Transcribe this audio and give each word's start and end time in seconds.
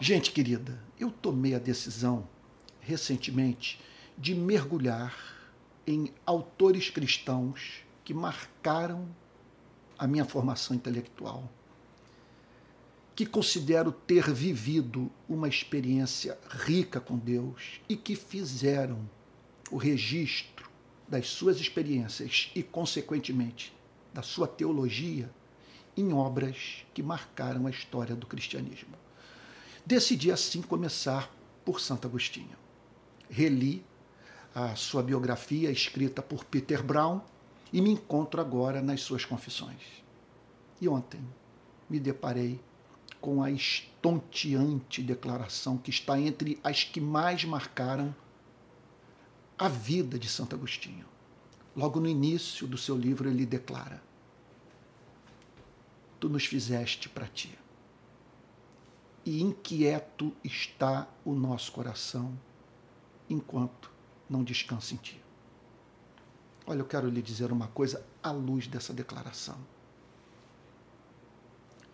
Gente 0.00 0.30
querida, 0.30 0.80
eu 0.98 1.10
tomei 1.10 1.56
a 1.56 1.58
decisão 1.58 2.28
recentemente 2.78 3.80
de 4.16 4.32
mergulhar 4.32 5.12
em 5.84 6.12
autores 6.24 6.88
cristãos 6.88 7.82
que 8.04 8.14
marcaram 8.14 9.08
a 9.98 10.06
minha 10.06 10.24
formação 10.24 10.76
intelectual, 10.76 11.50
que 13.16 13.26
considero 13.26 13.90
ter 13.90 14.32
vivido 14.32 15.10
uma 15.28 15.48
experiência 15.48 16.38
rica 16.48 17.00
com 17.00 17.18
Deus 17.18 17.80
e 17.88 17.96
que 17.96 18.14
fizeram 18.14 19.10
o 19.68 19.76
registro 19.76 20.70
das 21.08 21.26
suas 21.26 21.58
experiências 21.58 22.52
e, 22.54 22.62
consequentemente, 22.62 23.76
da 24.14 24.22
sua 24.22 24.46
teologia 24.46 25.28
em 25.96 26.12
obras 26.12 26.86
que 26.94 27.02
marcaram 27.02 27.66
a 27.66 27.70
história 27.70 28.14
do 28.14 28.28
cristianismo. 28.28 28.94
Decidi 29.88 30.30
assim 30.30 30.60
começar 30.60 31.34
por 31.64 31.80
Santo 31.80 32.06
Agostinho. 32.06 32.58
Reli 33.30 33.82
a 34.54 34.76
sua 34.76 35.02
biografia 35.02 35.70
escrita 35.70 36.20
por 36.20 36.44
Peter 36.44 36.82
Brown 36.82 37.22
e 37.72 37.80
me 37.80 37.88
encontro 37.92 38.38
agora 38.38 38.82
nas 38.82 39.00
suas 39.00 39.24
confissões. 39.24 39.80
E 40.78 40.86
ontem 40.86 41.26
me 41.88 41.98
deparei 41.98 42.60
com 43.18 43.42
a 43.42 43.50
estonteante 43.50 45.02
declaração 45.02 45.78
que 45.78 45.88
está 45.88 46.20
entre 46.20 46.60
as 46.62 46.84
que 46.84 47.00
mais 47.00 47.46
marcaram 47.46 48.14
a 49.58 49.70
vida 49.70 50.18
de 50.18 50.28
Santo 50.28 50.54
Agostinho. 50.54 51.06
Logo 51.74 51.98
no 51.98 52.08
início 52.10 52.66
do 52.66 52.76
seu 52.76 52.94
livro, 52.94 53.26
ele 53.26 53.46
declara: 53.46 54.02
Tu 56.20 56.28
nos 56.28 56.44
fizeste 56.44 57.08
para 57.08 57.26
ti. 57.26 57.58
E 59.28 59.42
inquieto 59.42 60.34
está 60.42 61.06
o 61.22 61.34
nosso 61.34 61.70
coração 61.70 62.32
enquanto 63.28 63.92
não 64.26 64.42
descansa 64.42 64.94
em 64.94 64.96
ti. 64.96 65.22
Olha, 66.66 66.78
eu 66.78 66.86
quero 66.86 67.10
lhe 67.10 67.20
dizer 67.20 67.52
uma 67.52 67.66
coisa 67.66 68.02
à 68.22 68.30
luz 68.30 68.66
dessa 68.66 68.90
declaração. 68.90 69.58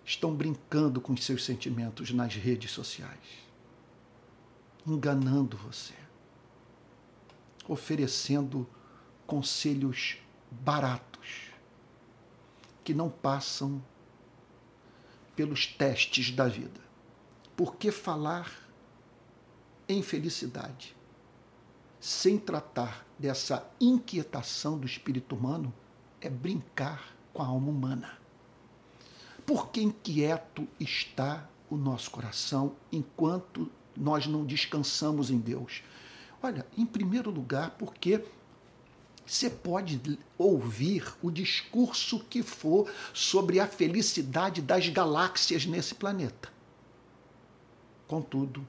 Estão 0.05 0.33
brincando 0.33 1.01
com 1.01 1.13
os 1.13 1.25
seus 1.25 1.45
sentimentos 1.45 2.13
nas 2.13 2.37
redes 2.37 2.71
sociais, 2.71 3.43
enganando 4.87 5.57
você, 5.57 5.95
oferecendo 7.67 8.65
conselhos 9.27 10.19
baratos 10.53 11.51
que 12.85 12.95
não 12.95 13.11
passam 13.11 13.83
pelos 15.35 15.67
testes 15.67 16.31
da 16.31 16.47
vida. 16.47 16.84
Por 17.57 17.77
que 17.77 17.91
falar 17.91 18.51
em 19.89 20.03
felicidade 20.03 20.97
sem 22.01 22.39
tratar 22.39 23.07
dessa 23.19 23.67
inquietação 23.81 24.79
do 24.79 24.87
espírito 24.87 25.35
humano 25.35 25.73
é 26.21 26.29
brincar 26.29 27.15
com 27.33 27.43
a 27.43 27.47
alma 27.47 27.71
humana. 27.71 28.19
Porque 29.47 29.81
inquieto 29.81 30.67
está 30.79 31.49
o 31.71 31.77
nosso 31.77 32.11
coração 32.11 32.75
enquanto 32.93 33.71
nós 33.97 34.27
não 34.27 34.45
descansamos 34.45 35.31
em 35.31 35.39
Deus? 35.39 35.83
Olha, 36.43 36.67
em 36.77 36.85
primeiro 36.85 37.31
lugar, 37.31 37.71
porque 37.79 38.25
você 39.27 39.49
pode 39.49 40.19
ouvir 40.37 41.15
o 41.23 41.31
discurso 41.31 42.21
que 42.21 42.43
for 42.43 42.91
sobre 43.15 43.61
a 43.61 43.67
felicidade 43.67 44.61
das 44.61 44.89
galáxias 44.89 45.65
nesse 45.65 45.95
planeta. 45.95 46.54
Contudo, 48.07 48.67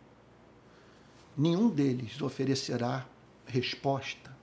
nenhum 1.38 1.70
deles 1.70 2.22
oferecerá 2.22 3.06
resposta 3.46 4.36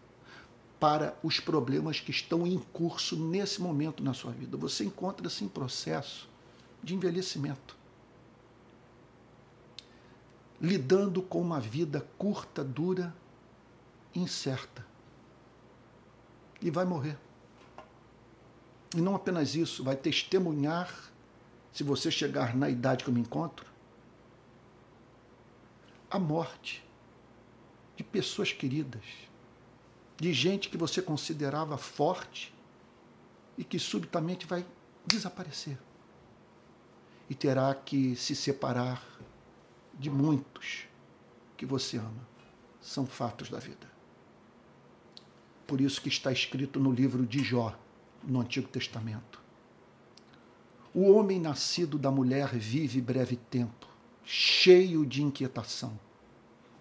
para 0.79 1.17
os 1.23 1.39
problemas 1.39 2.01
que 2.01 2.11
estão 2.11 2.47
em 2.47 2.59
curso 2.59 3.17
nesse 3.17 3.61
momento 3.63 4.03
na 4.03 4.13
sua 4.13 4.33
vida. 4.33 4.57
Você 4.57 4.85
encontra-se 4.85 5.45
em 5.45 5.49
processo 5.49 6.29
de 6.83 6.95
envelhecimento, 6.95 7.77
lidando 10.61 11.23
com 11.23 11.41
uma 11.41 11.61
vida 11.61 12.05
curta, 12.19 12.65
dura, 12.65 13.15
incerta. 14.15 14.85
E 16.61 16.71
vai 16.71 16.85
morrer. 16.85 17.17
E 18.95 19.01
não 19.01 19.15
apenas 19.15 19.55
isso, 19.55 19.83
vai 19.83 19.97
testemunhar, 19.97 20.93
se 21.73 21.83
você 21.83 22.11
chegar 22.11 22.55
na 22.55 22.69
idade 22.69 23.05
que 23.05 23.11
eu 23.11 23.15
me 23.15 23.21
encontro, 23.21 23.72
a 26.13 26.19
morte 26.19 26.85
de 27.97 28.05
pessoas 28.05 28.53
queridas, 28.53 29.03
de 30.19 30.31
gente 30.35 30.69
que 30.69 30.77
você 30.77 31.01
considerava 31.01 31.79
forte 31.79 32.55
e 33.57 33.65
que 33.65 33.79
subitamente 33.79 34.47
vai 34.47 34.65
desaparecer. 35.07 35.79
E 37.31 37.35
terá 37.35 37.75
que 37.75 38.15
se 38.15 38.37
separar 38.37 39.03
de 39.95 40.11
muitos 40.11 40.85
que 41.57 41.65
você 41.65 41.97
ama. 41.97 42.29
São 42.81 43.07
fatos 43.07 43.49
da 43.49 43.59
vida. 43.59 43.91
Por 45.67 45.81
isso 45.81 46.03
que 46.03 46.09
está 46.09 46.31
escrito 46.31 46.79
no 46.79 46.93
livro 46.93 47.25
de 47.25 47.43
Jó, 47.43 47.75
no 48.23 48.41
Antigo 48.41 48.69
Testamento. 48.69 49.41
O 50.93 51.11
homem 51.11 51.41
nascido 51.41 51.97
da 51.97 52.11
mulher 52.11 52.49
vive 52.49 53.01
breve 53.01 53.37
tempo, 53.37 53.87
cheio 54.25 55.05
de 55.05 55.23
inquietação 55.23 55.99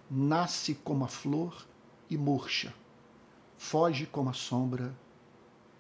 nasce 0.09 0.75
como 0.75 1.06
a 1.06 1.07
flor 1.07 1.66
e 2.09 2.18
murcha, 2.18 2.74
foge 3.57 4.06
como 4.06 4.29
a 4.29 4.34
sombra 4.34 4.94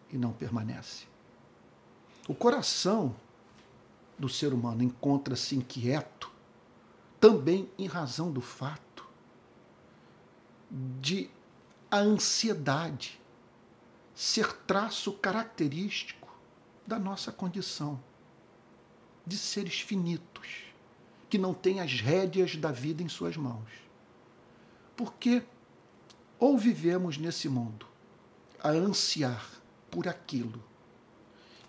e 0.09 0.17
não 0.17 0.31
permanece. 0.31 1.05
O 2.27 2.33
coração 2.33 3.15
do 4.17 4.29
ser 4.29 4.53
humano 4.53 4.83
encontra-se 4.83 5.55
inquieto 5.55 6.31
também 7.19 7.69
em 7.77 7.87
razão 7.87 8.31
do 8.31 8.41
fato 8.41 9.05
de 10.69 11.29
a 11.89 11.97
ansiedade 11.97 13.19
ser 14.15 14.53
traço 14.65 15.11
característico 15.13 16.33
da 16.87 16.97
nossa 16.97 17.31
condição 17.31 18.01
de 19.25 19.37
seres 19.37 19.81
finitos, 19.81 20.70
que 21.31 21.37
não 21.37 21.53
têm 21.53 21.79
as 21.79 22.01
rédeas 22.01 22.57
da 22.57 22.73
vida 22.73 23.01
em 23.01 23.07
suas 23.07 23.37
mãos. 23.37 23.71
Porque 24.97 25.41
ou 26.37 26.57
vivemos 26.57 27.17
nesse 27.17 27.47
mundo 27.47 27.85
a 28.61 28.67
ansiar 28.71 29.49
por 29.89 30.09
aquilo 30.09 30.61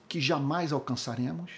que 0.09 0.21
jamais 0.21 0.73
alcançaremos, 0.73 1.53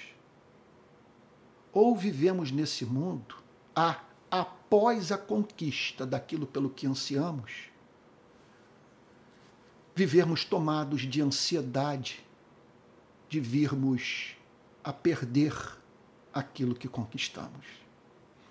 ou 1.72 1.96
vivemos 1.96 2.52
nesse 2.52 2.84
mundo 2.84 3.36
a, 3.74 4.02
após 4.30 5.10
a 5.10 5.16
conquista 5.16 6.04
daquilo 6.04 6.46
pelo 6.46 6.68
que 6.68 6.86
ansiamos, 6.86 7.70
vivermos 9.94 10.44
tomados 10.44 11.00
de 11.00 11.22
ansiedade 11.22 12.22
de 13.30 13.40
virmos 13.40 14.36
a 14.84 14.92
perder 14.92 15.54
aquilo 16.34 16.74
que 16.74 16.86
conquistamos. 16.86 17.84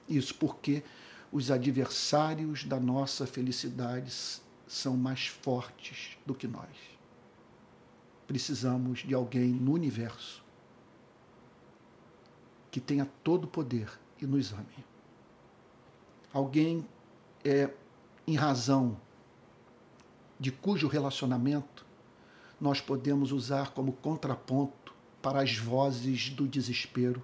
Isso 0.08 0.36
porque 0.36 0.84
os 1.32 1.50
adversários 1.50 2.64
da 2.64 2.80
nossa 2.80 3.26
felicidade 3.26 4.14
são 4.68 4.96
mais 4.96 5.28
fortes 5.28 6.18
do 6.26 6.34
que 6.34 6.48
nós. 6.48 6.70
Precisamos 8.28 9.00
de 9.00 9.14
alguém 9.14 9.48
no 9.48 9.74
universo 9.74 10.44
que 12.72 12.80
tenha 12.80 13.06
todo 13.24 13.44
o 13.46 13.48
poder 13.48 13.90
e 14.22 14.26
nos 14.26 14.52
ame. 14.52 14.86
Alguém 16.32 16.88
é, 17.44 17.70
em 18.26 18.36
razão 18.36 19.00
de 20.40 20.52
cujo 20.52 20.88
relacionamento 20.88 21.86
nós 22.60 22.82
podemos 22.82 23.32
usar 23.32 23.72
como 23.72 23.94
contraponto 23.94 24.94
para 25.22 25.42
as 25.42 25.58
vozes 25.58 26.30
do 26.30 26.48
desespero 26.48 27.22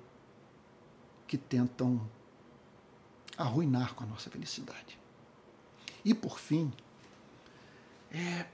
que 1.25 1.37
tentam 1.37 2.01
arruinar 3.39 3.95
com 3.95 4.03
a 4.03 4.07
nossa 4.07 4.29
felicidade. 4.29 4.99
E 6.03 6.13
por 6.13 6.37
fim, 6.37 6.71
é, 8.11 8.45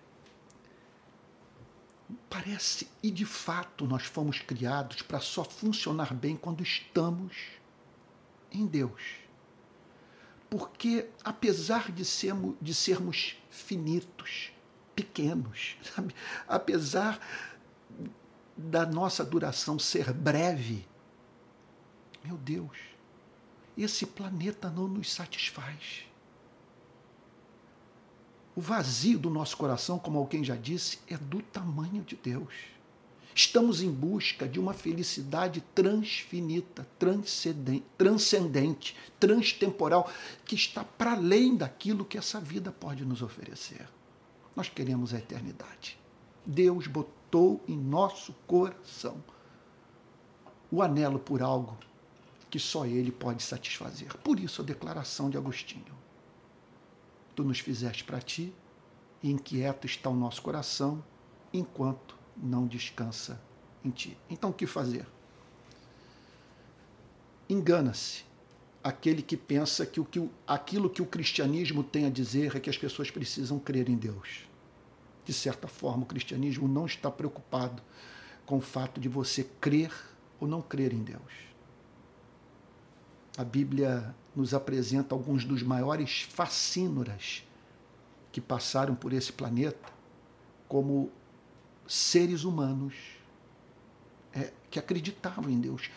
parece, 2.30 2.88
e 3.02 3.10
de 3.10 3.26
fato 3.26 3.88
nós 3.88 4.04
fomos 4.04 4.40
criados 4.40 5.02
para 5.02 5.20
só 5.20 5.44
funcionar 5.44 6.14
bem 6.14 6.38
quando 6.38 6.62
estamos 6.62 7.36
em 8.52 8.66
Deus. 8.66 9.02
Porque, 10.50 11.10
apesar 11.24 11.92
de 11.92 12.06
sermos, 12.06 12.56
de 12.62 12.74
sermos 12.74 13.36
finitos, 13.50 14.52
pequenos, 14.96 15.78
sabe? 15.96 16.16
apesar 16.48 17.20
da 18.56 18.86
nossa 18.86 19.26
duração 19.26 19.80
ser 19.80 20.14
breve, 20.14 20.88
meu 22.24 22.38
Deus, 22.38 22.95
esse 23.84 24.06
planeta 24.06 24.70
não 24.70 24.88
nos 24.88 25.12
satisfaz. 25.12 26.06
O 28.56 28.62
vazio 28.62 29.20
do 29.20 29.30
nosso 29.30 29.58
coração, 29.58 30.00
como 30.00 30.18
alguém 30.18 30.44
já 30.44 30.56
disse, 30.56 31.00
é 31.08 31.18
do 31.18 31.42
tamanho 31.42 32.04
de 32.04 32.16
Deus. 32.16 32.54
Estamos 33.38 33.82
em 33.82 33.92
busca 33.92 34.48
de 34.48 34.62
uma 34.62 34.74
felicidade 34.74 35.62
transfinita, 35.76 36.88
transcendente, 37.98 38.96
transtemporal, 39.20 40.10
que 40.46 40.56
está 40.56 40.86
para 40.86 41.12
além 41.12 41.58
daquilo 41.58 42.06
que 42.06 42.18
essa 42.18 42.40
vida 42.40 42.72
pode 42.72 43.04
nos 43.04 43.22
oferecer. 43.22 43.90
Nós 44.56 44.70
queremos 44.70 45.14
a 45.14 45.18
eternidade. 45.18 46.00
Deus 46.46 46.88
botou 46.88 47.62
em 47.68 47.76
nosso 47.76 48.34
coração 48.48 49.22
o 50.72 50.82
anelo 50.82 51.20
por 51.20 51.42
algo 51.42 51.78
que 52.50 52.60
só 52.60 52.86
Ele 52.86 53.12
pode 53.12 53.44
satisfazer. 53.44 54.16
Por 54.18 54.40
isso 54.40 54.62
a 54.62 54.66
declaração 54.66 55.30
de 55.30 55.38
Agostinho. 55.38 55.96
Tu 57.36 57.44
nos 57.44 57.60
fizeste 57.60 58.04
para 58.04 58.22
ti, 58.22 58.54
e 59.22 59.32
inquieto 59.32 59.86
está 59.86 60.10
o 60.10 60.16
nosso 60.16 60.42
coração, 60.42 61.04
enquanto 61.52 62.16
não 62.38 62.68
descansa 62.68 63.42
em 63.84 63.90
ti. 63.90 64.18
Então 64.30 64.52
o 64.52 64.54
que 64.54 64.66
fazer? 64.66 65.06
Engana-se 67.50 68.24
aquele 68.84 69.22
que 69.22 69.36
pensa 69.36 69.86
que, 69.86 70.00
o, 70.00 70.06
que 70.06 70.30
aquilo 70.46 70.90
que 70.90 71.02
o 71.02 71.06
cristianismo 71.06 71.84
tem 71.84 72.06
a 72.06 72.10
dizer 72.10 72.56
é 72.56 72.60
que 72.60 72.70
as 72.70 72.78
pessoas 72.78 73.10
precisam 73.10 73.58
crer 73.58 73.90
em 73.90 73.96
Deus. 73.96 74.48
De 75.26 75.34
certa 75.34 75.68
forma, 75.68 76.04
o 76.04 76.06
cristianismo 76.06 76.68
não 76.68 76.86
está 76.86 77.10
preocupado 77.10 77.82
com 78.46 78.58
o 78.58 78.62
fato 78.62 79.02
de 79.02 79.10
você 79.10 79.44
crer 79.60 79.92
ou 80.40 80.48
não 80.48 80.62
crer 80.62 80.94
em 80.94 81.04
Deus. 81.04 81.34
A 83.38 83.44
Bíblia 83.44 84.16
nos 84.36 84.54
apresenta 84.54 85.14
alguns 85.14 85.44
dos 85.44 85.62
maiores 85.62 86.22
fascínoras 86.22 87.44
que 88.32 88.40
passaram 88.40 88.96
por 88.96 89.14
esse 89.14 89.32
planeta 89.32 89.94
como 90.68 91.12
seres 91.88 92.44
humanos 92.44 92.94
é, 94.34 94.52
que 94.70 94.80
acreditavam 94.80 95.50
em 95.50 95.60
Deus. 95.60 95.90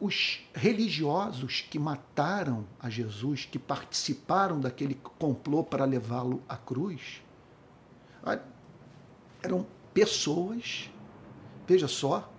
Os 0.00 0.40
religiosos 0.54 1.60
que 1.62 1.78
mataram 1.78 2.66
a 2.80 2.90
Jesus, 2.90 3.44
que 3.44 3.58
participaram 3.58 4.60
daquele 4.60 4.94
complô 5.18 5.62
para 5.62 5.84
levá-lo 5.84 6.42
à 6.48 6.56
cruz, 6.56 7.22
eram 9.42 9.66
pessoas, 9.92 10.90
veja 11.66 11.86
só, 11.86 12.30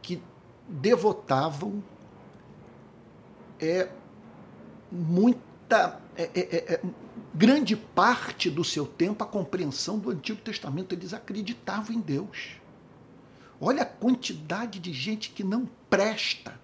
que 0.00 0.22
devotavam 0.68 1.82
é, 3.60 3.88
muita 4.90 6.00
é, 6.16 6.30
é, 6.34 6.40
é, 6.40 6.74
é 6.74 6.80
grande 7.34 7.76
parte 7.76 8.48
do 8.50 8.64
seu 8.64 8.86
tempo 8.86 9.22
a 9.22 9.26
compreensão 9.26 9.98
do 9.98 10.10
Antigo 10.10 10.40
Testamento. 10.40 10.94
Eles 10.94 11.12
acreditavam 11.12 11.94
em 11.94 12.00
Deus. 12.00 12.56
Olha 13.60 13.82
a 13.82 13.86
quantidade 13.86 14.78
de 14.78 14.92
gente 14.92 15.30
que 15.30 15.44
não 15.44 15.68
presta 15.88 16.58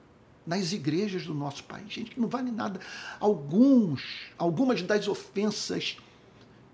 nas 0.47 0.73
igrejas 0.73 1.25
do 1.25 1.35
nosso 1.35 1.65
país, 1.65 1.93
gente 1.93 2.11
que 2.11 2.21
não 2.21 2.29
vale 2.29 2.51
nada. 2.51 2.81
Alguns, 3.21 4.03
algumas 4.37 4.83
das 4.83 5.09
ofensas 5.09 5.97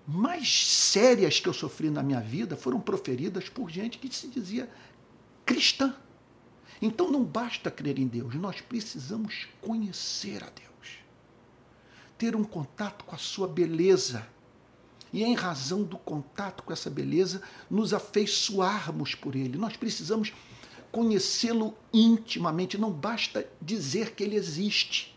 mais 0.06 0.66
sérias 0.66 1.38
que 1.38 1.48
eu 1.48 1.52
sofri 1.52 1.90
na 1.90 2.02
minha 2.02 2.20
vida 2.20 2.56
foram 2.56 2.80
proferidas 2.80 3.48
por 3.48 3.70
gente 3.70 3.98
que 3.98 4.14
se 4.14 4.26
dizia 4.28 4.68
cristã. 5.44 5.94
Então 6.80 7.10
não 7.10 7.24
basta 7.24 7.70
crer 7.70 7.98
em 7.98 8.06
Deus, 8.06 8.34
nós 8.34 8.60
precisamos 8.60 9.48
conhecer 9.60 10.42
a 10.44 10.50
Deus 10.50 10.68
ter 12.18 12.34
um 12.34 12.44
contato 12.44 13.04
com 13.04 13.14
a 13.14 13.18
sua 13.18 13.46
beleza. 13.46 14.26
E 15.10 15.22
em 15.22 15.34
razão 15.34 15.84
do 15.84 15.96
contato 15.96 16.62
com 16.64 16.72
essa 16.72 16.90
beleza, 16.90 17.40
nos 17.70 17.94
afeiçoarmos 17.94 19.14
por 19.14 19.34
ele. 19.34 19.56
Nós 19.56 19.76
precisamos 19.76 20.34
conhecê-lo 20.90 21.74
intimamente, 21.94 22.76
não 22.76 22.90
basta 22.90 23.48
dizer 23.62 24.14
que 24.14 24.24
ele 24.24 24.36
existe. 24.36 25.16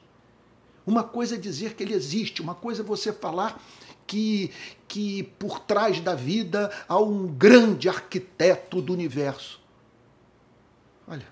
Uma 0.85 1.03
coisa 1.03 1.35
é 1.35 1.37
dizer 1.37 1.73
que 1.73 1.83
ele 1.83 1.93
existe, 1.93 2.41
uma 2.41 2.55
coisa 2.55 2.81
é 2.81 2.85
você 2.85 3.11
falar 3.11 3.61
que, 4.07 4.51
que 4.87 5.23
por 5.23 5.59
trás 5.59 5.99
da 5.99 6.15
vida 6.15 6.71
há 6.87 6.97
um 6.97 7.27
grande 7.27 7.89
arquiteto 7.89 8.81
do 8.81 8.93
universo. 8.93 9.59
Olha, 11.07 11.27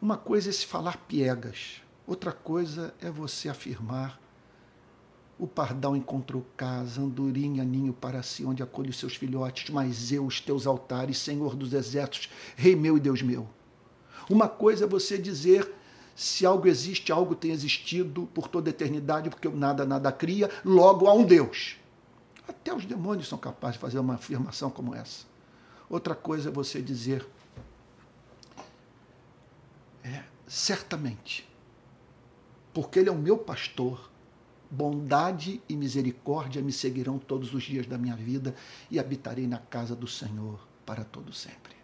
uma 0.00 0.16
coisa 0.16 0.50
é 0.50 0.52
se 0.52 0.66
falar 0.66 0.96
piegas, 0.96 1.82
outra 2.06 2.32
coisa 2.32 2.94
é 3.00 3.10
você 3.10 3.48
afirmar 3.48 4.20
o 5.38 5.46
pardal 5.46 5.94
encontrou 5.94 6.44
casa, 6.56 7.00
andorinha 7.00 7.64
ninho 7.64 7.92
para 7.92 8.22
si, 8.22 8.44
onde 8.44 8.62
acolhe 8.62 8.90
os 8.90 8.98
seus 8.98 9.14
filhotes, 9.14 9.70
mas 9.70 10.10
eu, 10.10 10.26
os 10.26 10.40
teus 10.40 10.66
altares, 10.66 11.18
Senhor 11.18 11.54
dos 11.54 11.72
exércitos, 11.72 12.28
Rei 12.56 12.74
meu 12.74 12.96
e 12.96 13.00
Deus 13.00 13.22
meu. 13.22 13.48
Uma 14.28 14.48
coisa 14.48 14.84
é 14.84 14.88
você 14.88 15.16
dizer 15.16 15.72
se 16.16 16.44
algo 16.44 16.66
existe, 16.66 17.12
algo 17.12 17.36
tem 17.36 17.52
existido 17.52 18.28
por 18.34 18.48
toda 18.48 18.68
a 18.68 18.72
eternidade, 18.72 19.30
porque 19.30 19.48
nada, 19.48 19.86
nada 19.86 20.10
cria, 20.10 20.50
logo 20.64 21.06
há 21.06 21.14
um 21.14 21.24
Deus. 21.24 21.76
Até 22.48 22.74
os 22.74 22.84
demônios 22.84 23.28
são 23.28 23.38
capazes 23.38 23.76
de 23.76 23.80
fazer 23.80 24.00
uma 24.00 24.14
afirmação 24.14 24.68
como 24.68 24.94
essa. 24.94 25.24
Outra 25.88 26.16
coisa 26.16 26.48
é 26.48 26.52
você 26.52 26.82
dizer, 26.82 27.24
é, 30.02 30.24
certamente, 30.48 31.48
porque 32.72 32.98
Ele 32.98 33.08
é 33.08 33.12
o 33.12 33.18
meu 33.18 33.38
pastor, 33.38 34.08
Bondade 34.70 35.62
e 35.66 35.74
misericórdia 35.74 36.60
me 36.60 36.72
seguirão 36.72 37.18
todos 37.18 37.54
os 37.54 37.62
dias 37.62 37.86
da 37.86 37.96
minha 37.96 38.14
vida 38.14 38.54
e 38.90 38.98
habitarei 38.98 39.46
na 39.46 39.56
casa 39.56 39.96
do 39.96 40.06
Senhor 40.06 40.60
para 40.84 41.04
todo 41.04 41.32
sempre. 41.32 41.74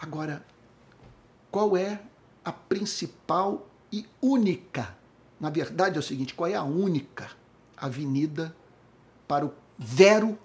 Agora, 0.00 0.44
qual 1.50 1.76
é 1.76 2.00
a 2.42 2.50
principal 2.50 3.68
e 3.92 4.06
única, 4.22 4.96
na 5.38 5.50
verdade 5.50 5.96
é 5.96 6.00
o 6.00 6.02
seguinte, 6.02 6.34
qual 6.34 6.48
é 6.48 6.54
a 6.54 6.64
única 6.64 7.30
avenida 7.76 8.56
para 9.28 9.44
o 9.44 9.52
vero, 9.78 10.38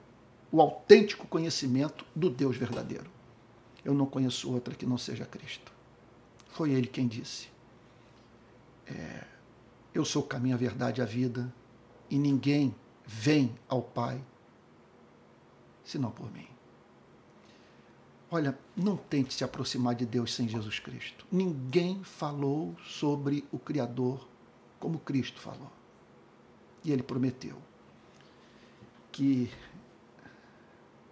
o 0.51 0.61
autêntico 0.61 1.27
conhecimento 1.27 2.05
do 2.13 2.29
Deus 2.29 2.57
verdadeiro? 2.57 3.09
Eu 3.85 3.93
não 3.93 4.05
conheço 4.05 4.51
outra 4.51 4.75
que 4.75 4.85
não 4.85 4.97
seja 4.97 5.25
Cristo. 5.25 5.78
Foi 6.49 6.71
ele 6.71 6.87
quem 6.87 7.07
disse. 7.07 7.47
É, 8.87 9.25
eu 9.93 10.03
sou 10.03 10.23
o 10.23 10.25
caminho, 10.25 10.55
a 10.55 10.57
verdade 10.57 10.99
e 10.99 11.03
a 11.03 11.05
vida, 11.05 11.53
e 12.09 12.17
ninguém 12.17 12.75
vem 13.05 13.55
ao 13.67 13.81
Pai 13.81 14.23
senão 15.83 16.11
por 16.11 16.31
mim. 16.31 16.47
Olha, 18.31 18.57
não 18.77 18.95
tente 18.95 19.33
se 19.33 19.43
aproximar 19.43 19.95
de 19.95 20.05
Deus 20.05 20.35
sem 20.35 20.47
Jesus 20.47 20.77
Cristo. 20.77 21.25
Ninguém 21.31 22.03
falou 22.03 22.75
sobre 22.85 23.43
o 23.51 23.57
Criador 23.57 24.27
como 24.79 24.99
Cristo 24.99 25.41
falou. 25.41 25.71
E 26.83 26.91
ele 26.91 27.01
prometeu 27.01 27.57
que 29.11 29.51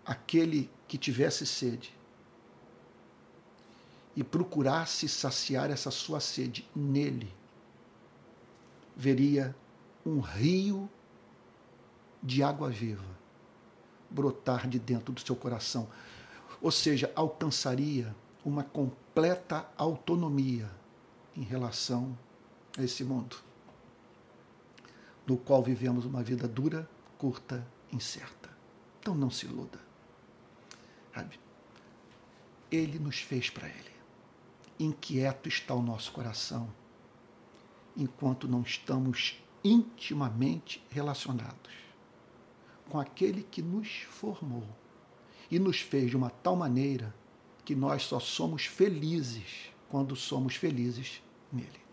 aquele 0.06 0.70
que 0.88 0.98
tivesse 0.98 1.46
sede 1.46 1.94
e 4.18 4.24
procurasse 4.24 5.08
saciar 5.08 5.70
essa 5.70 5.92
sua 5.92 6.20
sede 6.20 6.68
nele, 6.76 7.32
veria 8.96 9.56
um 10.04 10.20
rio 10.20 10.90
de 12.24 12.42
água 12.42 12.68
viva 12.68 13.06
brotar 14.10 14.68
de 14.68 14.80
dentro 14.80 15.14
do 15.14 15.22
seu 15.22 15.36
coração. 15.36 15.88
Ou 16.60 16.72
seja, 16.72 17.12
alcançaria 17.14 18.16
uma 18.44 18.64
completa 18.64 19.70
autonomia 19.78 20.68
em 21.36 21.44
relação 21.44 22.18
a 22.76 22.82
esse 22.82 23.04
mundo, 23.04 23.36
no 25.28 25.38
qual 25.38 25.62
vivemos 25.62 26.06
uma 26.06 26.24
vida 26.24 26.48
dura, 26.48 26.90
curta, 27.20 27.64
incerta. 27.94 28.50
Então 29.00 29.14
não 29.14 29.30
se 29.30 29.46
iluda. 29.46 29.80
Sabe? 31.14 31.40
Ele 32.72 32.98
nos 32.98 33.20
fez 33.20 33.52
para 33.52 33.68
Ele. 33.68 33.97
Inquieto 34.80 35.50
está 35.50 35.74
o 35.74 35.82
nosso 35.82 36.12
coração 36.12 36.70
enquanto 37.96 38.48
não 38.48 38.62
estamos 38.62 39.42
intimamente 39.64 40.84
relacionados 40.90 41.74
com 42.90 43.00
aquele 43.00 43.44
que 43.44 43.62
nos 43.62 44.02
formou 44.10 44.64
e 45.50 45.60
nos 45.60 45.80
fez 45.80 46.10
de 46.10 46.18
uma 46.18 46.30
tal 46.30 46.56
maneira 46.56 47.14
que 47.66 47.76
nós 47.76 48.04
só 48.04 48.20
somos 48.20 48.66
felizes 48.66 49.72
quando 49.90 50.16
somos 50.16 50.56
felizes 50.56 51.22
nele. 51.52 51.87